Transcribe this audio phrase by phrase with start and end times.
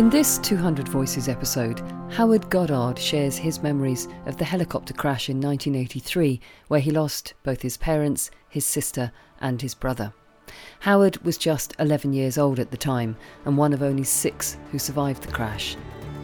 [0.00, 1.78] In this 200 Voices episode,
[2.12, 7.60] Howard Goddard shares his memories of the helicopter crash in 1983, where he lost both
[7.60, 9.12] his parents, his sister,
[9.42, 10.14] and his brother.
[10.80, 14.78] Howard was just 11 years old at the time and one of only six who
[14.78, 15.76] survived the crash.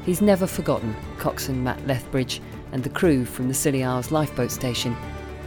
[0.06, 2.40] He's never forgotten coxswain Matt Lethbridge
[2.72, 4.96] and the crew from the Scilly Isles lifeboat station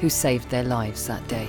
[0.02, 1.48] who saved their lives that day.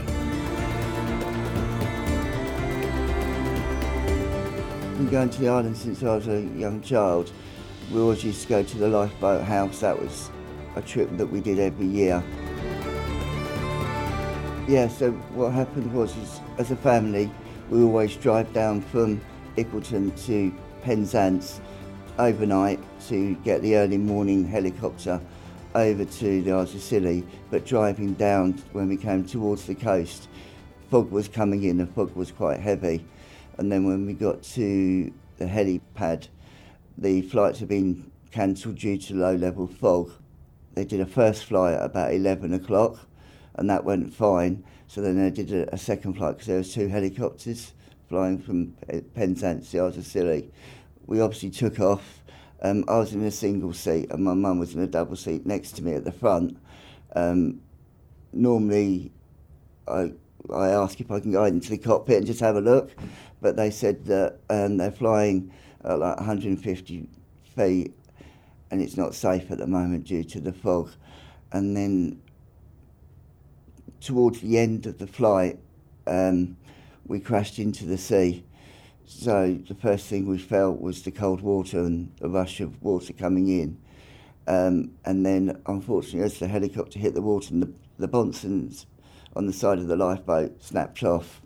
[5.01, 7.33] Been going to the island since I was a young child.
[7.91, 9.81] We always used to go to the lifeboat house.
[9.81, 10.31] That was
[10.77, 12.23] a trip that we did every year.
[14.69, 17.31] Yeah, so what happened was, is, as a family,
[17.71, 19.23] we always drive down from
[19.57, 21.63] Ickleton to Penzance
[22.19, 22.79] overnight
[23.09, 25.19] to get the early morning helicopter
[25.75, 30.29] over to the Isles of Scilly, but driving down when we came towards the coast,
[30.91, 33.03] fog was coming in, the fog was quite heavy.
[33.61, 36.29] And then when we got to the helipad,
[36.97, 40.13] the flights had been cancelled due to low level fog.
[40.73, 43.07] They did a first flight at about 11 o'clock,
[43.57, 44.65] and that went fine.
[44.87, 47.75] So then they did a, a second flight because there was two helicopters
[48.09, 48.75] flying from
[49.15, 50.51] Penzance to Scilly.
[51.05, 52.23] We obviously took off.
[52.63, 55.45] Um, I was in a single seat, and my mum was in a double seat
[55.45, 56.57] next to me at the front.
[57.15, 57.61] Um,
[58.33, 59.13] normally,
[59.87, 60.13] I
[60.53, 62.91] I asked if I can go into the cockpit and just have a look,
[63.41, 65.53] but they said that um, they're flying
[65.85, 67.09] at like 150
[67.57, 67.95] feet
[68.71, 70.91] and it's not safe at the moment due to the fog.
[71.53, 72.21] And then
[74.01, 75.59] towards the end of the flight,
[76.07, 76.57] um,
[77.07, 78.45] we crashed into the sea.
[79.05, 83.13] So the first thing we felt was the cold water and the rush of water
[83.13, 83.79] coming in.
[84.47, 88.87] Um, and then, unfortunately, as the helicopter hit the water, and the, the sponsons
[89.35, 91.41] on the side of the lifeboat snapped off.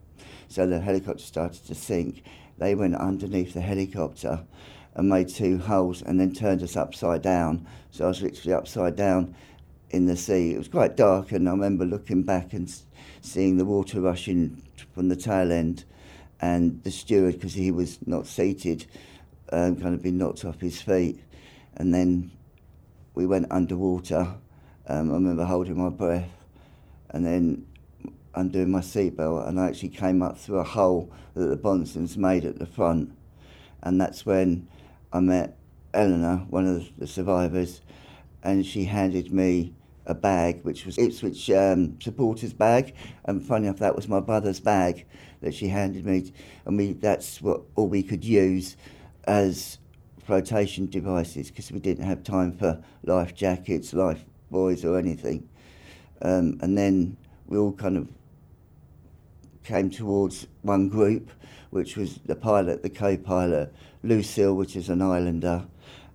[0.49, 2.23] So the helicopter started to sink.
[2.59, 4.45] They went underneath the helicopter
[4.95, 7.67] and made two holes and then turned us upside down.
[7.91, 9.35] So I was literally upside down
[9.91, 10.53] in the sea.
[10.53, 12.73] It was quite dark, and I remember looking back and
[13.23, 14.63] seeing the water rushing
[14.93, 15.85] from the tail end,
[16.41, 18.87] and the steward, because he was not seated,
[19.53, 21.21] um, kind of been knocked off his feet.
[21.77, 22.33] And then
[23.15, 24.35] we went underwater.
[24.87, 26.31] Um, I remember holding my breath,
[27.11, 27.67] and then
[28.35, 32.45] undoing my seatbelt and I actually came up through a hole that the sponsons made
[32.45, 33.13] at the front.
[33.83, 34.69] And that's when
[35.13, 35.57] I met
[35.93, 37.81] Eleanor, one of the survivors,
[38.43, 39.75] and she handed me
[40.07, 42.95] a bag, which was Ipswich um, supporters bag.
[43.25, 45.07] And funny enough, that was my brother's bag
[45.41, 46.33] that she handed me.
[46.65, 48.77] And we, that's what all we could use
[49.25, 49.79] as
[50.27, 55.49] flotation devices because we didn't have time for life jackets, life buoys, or anything.
[56.23, 58.09] Um, and then we all kind of
[59.65, 61.31] came towards one group,
[61.71, 65.67] which was the pilot, the co-pilot, Lucille, which is an islander,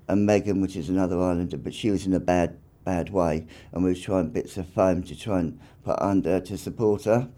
[0.08, 3.84] and Megan, which is another islander, but she was in a bad bad way, and
[3.84, 7.30] we were trying bits of foam to try and put under to support her,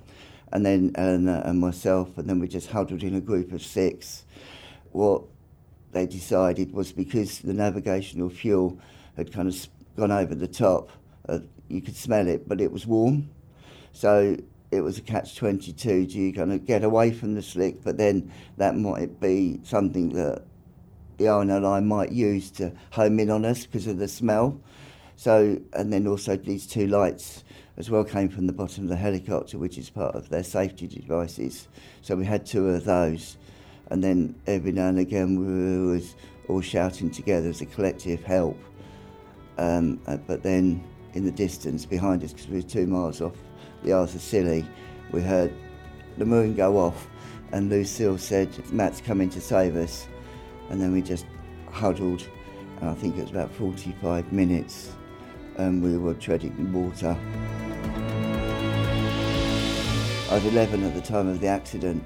[0.51, 4.23] and then Eleanor and myself, and then we just huddled in a group of six.
[4.91, 5.23] What
[5.91, 8.79] they decided was because the navigational fuel
[9.17, 9.67] had kind of
[9.97, 10.89] gone over the top,
[11.27, 13.29] uh, you could smell it, but it was warm.
[13.93, 14.37] So
[14.71, 16.07] it was a catch 22.
[16.07, 20.09] Do you kind of get away from the slick, but then that might be something
[20.09, 20.43] that
[21.17, 24.59] the RNLI might use to home in on us because of the smell.
[25.17, 27.43] So, and then also these two lights
[27.77, 30.87] as well came from the bottom of the helicopter, which is part of their safety
[30.87, 31.67] devices.
[32.01, 33.37] So we had two of those.
[33.89, 36.15] And then every now and again we was
[36.47, 38.57] all shouting together as a collective help.
[39.57, 40.83] Um, uh, but then
[41.13, 43.35] in the distance behind us, because we were two miles off
[43.83, 44.65] the Isles of Scilly,
[45.11, 45.53] we heard
[46.17, 47.07] the maroon go off,
[47.51, 50.07] and Lucille said, Matt's coming to save us.
[50.69, 51.25] And then we just
[51.69, 52.25] huddled,
[52.79, 54.93] and I think it was about 45 minutes,
[55.57, 57.17] and we were treading water.
[60.29, 62.05] I was 11 at the time of the accident,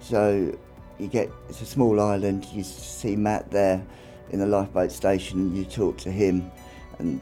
[0.00, 0.56] so
[1.00, 3.84] you get, it's a small island, you see Matt there
[4.30, 6.52] in the lifeboat station, and you talk to him,
[7.00, 7.20] and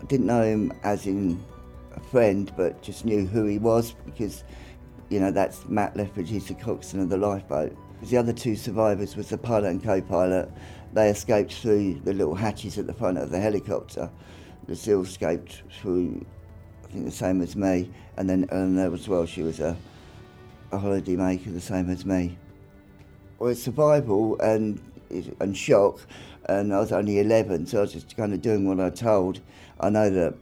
[0.00, 1.42] I didn't know him as in
[1.94, 4.44] a friend, but just knew who he was because,
[5.08, 7.76] you know, that's Matt Lethbridge, he's the coxswain of the lifeboat.
[8.02, 10.50] The other two survivors was the pilot and co-pilot.
[10.92, 14.10] They escaped through the little hatches at the front of the helicopter.
[14.68, 16.24] Lucille escaped through,
[16.84, 19.24] I think, the same as me, and then Eleanor as well.
[19.26, 19.76] She was a,
[20.72, 22.36] a holiday maker, the same as me.
[23.38, 26.00] Well, it's survival and and shock,
[26.48, 29.40] and I was only 11, so I was just kind of doing what I told.
[29.80, 30.34] I know that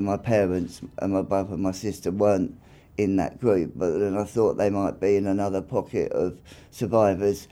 [0.00, 2.58] my parents and my brother and my sister weren't
[2.96, 6.38] in that group, but then I thought they might be in another pocket of
[6.70, 7.48] survivors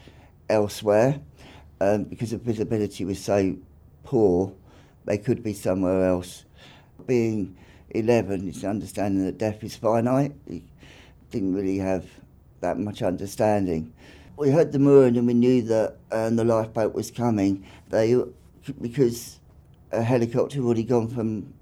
[0.48, 1.20] elsewhere.
[1.80, 3.56] um, because the visibility was so
[4.02, 4.52] poor,
[5.04, 6.44] they could be somewhere else.
[7.06, 7.56] Being
[7.90, 10.32] 11, it's understanding that death is finite.
[10.48, 10.62] He
[11.30, 12.06] didn't really have
[12.60, 13.92] that much understanding.
[14.38, 17.64] We heard the maroon and we knew that um, the lifeboat was coming.
[17.88, 18.22] They,
[18.82, 19.40] because
[19.90, 21.54] a helicopter had already gone from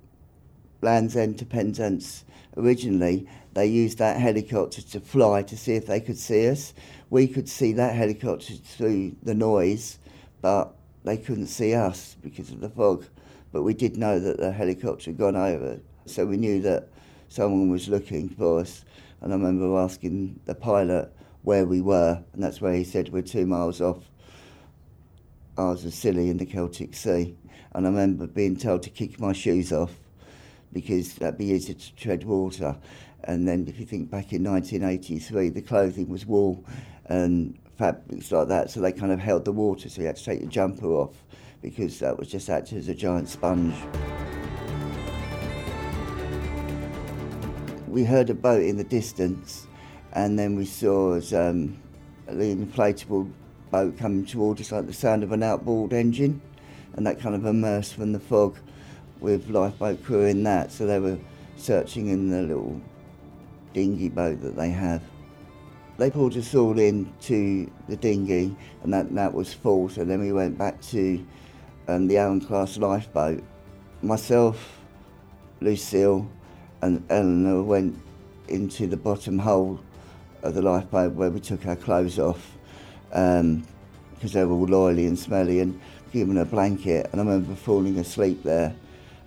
[0.83, 2.25] Land's End to Penzance
[2.57, 6.75] originally, they used that helicopter to fly to see if they could see us.
[7.11, 10.01] We could see that helicopter through the noise,
[10.43, 10.75] but
[11.05, 13.05] they couldn't see us because of the fog.
[13.53, 16.89] But we did know that the helicopter had gone over, so we knew that
[17.29, 18.85] someone was looking for us.
[19.21, 21.13] And I remember asking the pilot
[21.45, 24.03] where we were, and that's where he said we're two miles off
[25.57, 27.37] Isles of Scilly in the Celtic Sea.
[27.73, 29.93] And I remember being told to kick my shoes off
[30.73, 32.77] because that'd be easier to tread water.
[33.23, 36.65] And then if you think back in 1983, the clothing was wool
[37.07, 40.25] and fabrics like that, so they kind of held the water, so you had to
[40.25, 41.15] take your jumper off
[41.61, 43.75] because that was just acting as a giant sponge.
[47.89, 49.67] We heard a boat in the distance,
[50.15, 51.77] and then we saw as um,
[52.27, 53.31] the inflatable
[53.71, 56.41] boat coming towards us, like the sound of an outboard engine,
[56.95, 58.57] and that kind of immersed from the fog
[59.21, 61.19] with lifeboat crew in that, so they were
[61.57, 62.81] searching in the little
[63.73, 65.03] dinghy boat that they have.
[65.97, 70.33] They pulled us all into the dinghy, and that, that was full, so then we
[70.33, 71.25] went back to
[71.89, 73.43] um, the Arun class lifeboat.
[74.03, 74.79] Myself,
[75.61, 76.29] Lucille,
[76.83, 77.99] and Eleanor went
[78.49, 79.81] into the bottom hole
[80.45, 82.53] of the lifeboat where we took our clothes off
[83.09, 83.67] because um,
[84.21, 85.81] they were all oily and smelly and
[86.13, 87.09] given a blanket.
[87.11, 88.75] And I remember falling asleep there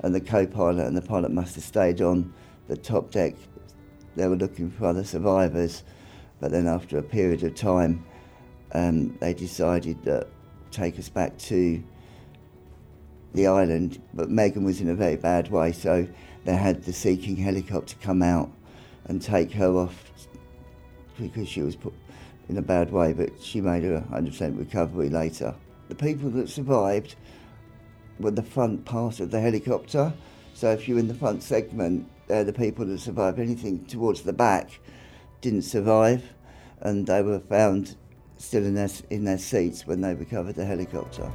[0.01, 2.31] and the co-pilot and the pilot must have stayed on
[2.67, 3.33] the top deck.
[4.15, 5.83] They were looking for other survivors,
[6.39, 8.05] but then after a period of time,
[8.73, 10.27] um, they decided to
[10.71, 11.83] take us back to
[13.33, 14.01] the island.
[14.13, 16.07] But Megan was in a very bad way, so
[16.45, 18.51] they had the Sea King helicopter come out
[19.05, 20.11] and take her off
[21.19, 21.93] because she was put
[22.49, 25.53] in a bad way, but she made a 100% recovery later.
[25.89, 27.15] The people that survived
[28.19, 30.13] were the front part of the helicopter.
[30.53, 33.39] So if you're in the front segment, they're the people that survived.
[33.39, 34.79] Anything towards the back
[35.41, 36.23] didn't survive,
[36.81, 37.95] and they were found
[38.37, 41.31] still in their, in their seats when they recovered the helicopter.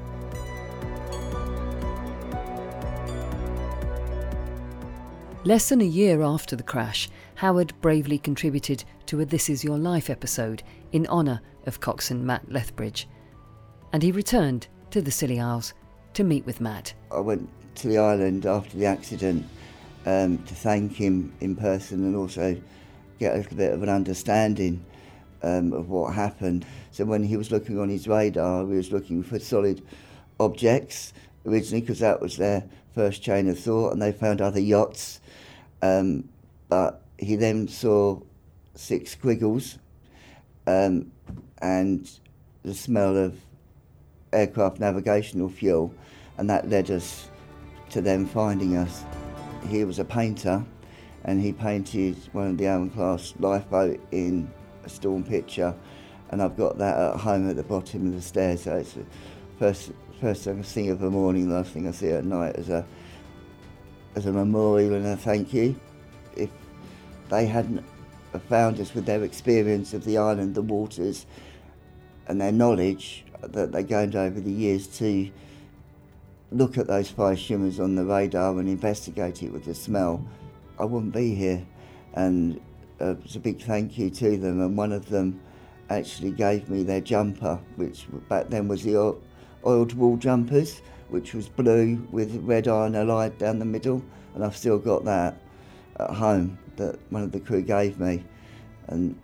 [5.44, 9.76] Less than a year after the crash, Howard bravely contributed to a This Is Your
[9.76, 10.62] Life episode
[10.92, 13.08] in honour of coxswain Matt Lethbridge.
[13.92, 15.74] And he returned to the Scilly Isles
[16.14, 16.94] to meet with Matt.
[17.10, 19.44] I went to the island after the accident
[20.06, 22.56] um, to thank him in person and also
[23.18, 24.84] get a little bit of an understanding
[25.42, 26.64] um, of what happened.
[26.92, 29.82] So when he was looking on his radar, he was looking for solid
[30.38, 31.12] objects
[31.44, 32.64] originally because that was their
[32.94, 35.20] first chain of thought, and they found other yachts.
[35.82, 36.28] Um,
[36.68, 38.20] but he then saw
[38.74, 39.78] six squiggles
[40.66, 41.12] um,
[41.60, 42.08] and
[42.62, 43.36] the smell of
[44.32, 45.92] aircraft navigational fuel,
[46.38, 47.28] and that led us
[47.90, 49.04] to them finding us.
[49.68, 50.64] He was a painter,
[51.24, 54.50] and he painted one of the Arun class lifeboat in
[54.84, 55.74] a storm picture,
[56.30, 58.62] and I've got that at home at the bottom of the stairs.
[58.62, 59.04] So it's the
[59.58, 62.68] first first thing I see of the morning, last thing I see at night is
[62.68, 62.86] a
[64.14, 65.74] as a memorial and a thank you.
[66.36, 66.50] If
[67.28, 67.84] they hadn't
[68.48, 71.26] found us with their experience of the island, the waters,
[72.26, 75.30] and their knowledge, that they gained over the years to
[76.50, 80.24] look at those fire shimmers on the radar and investigate it with the smell,
[80.78, 81.66] I wouldn't be here.
[82.14, 82.60] And
[83.00, 84.60] uh, it was a big thank you to them.
[84.60, 85.40] And one of them
[85.90, 89.16] actually gave me their jumper, which back then was the
[89.66, 94.02] oiled wool jumpers, which was blue with red iron allied down the middle.
[94.34, 95.36] And I've still got that
[96.00, 98.24] at home that one of the crew gave me.
[98.88, 99.18] And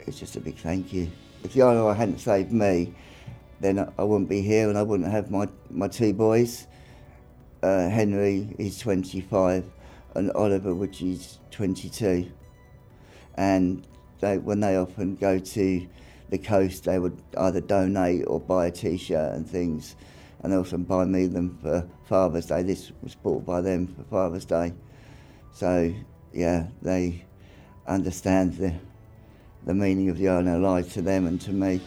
[0.00, 1.10] it's just a big thank you.
[1.42, 2.94] If the RNLI hadn't saved me,
[3.60, 6.66] then I wouldn't be here and I wouldn't have my, my two boys.
[7.62, 9.64] Uh, Henry is 25
[10.14, 12.30] and Oliver, which is 22.
[13.36, 13.86] And
[14.20, 15.86] they, when they often go to
[16.28, 19.96] the coast, they would either donate or buy a t-shirt and things.
[20.42, 22.62] And also buy me them for Father's Day.
[22.62, 24.72] This was bought by them for Father's Day.
[25.52, 25.92] So,
[26.32, 27.24] yeah, they
[27.86, 28.74] understand the,
[29.66, 31.80] the meaning of the Life to them and to me.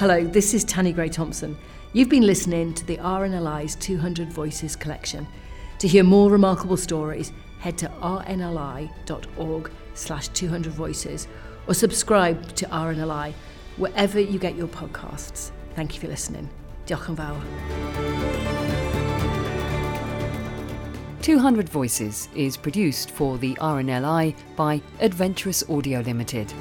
[0.00, 1.58] Hello, this is Tanni Grey Thompson.
[1.92, 5.26] You've been listening to the RNLI's 200 Voices collection.
[5.78, 11.28] To hear more remarkable stories, head to rnli.org slash 200 voices
[11.66, 13.32] or subscribe to RNLI
[13.76, 15.50] wherever you get your podcasts.
[15.74, 16.48] Thank you for listening.
[16.86, 17.38] Diolch yn fawr.
[21.22, 26.52] 200 Voices is produced for the RNLI by Adventurous Audio Limited.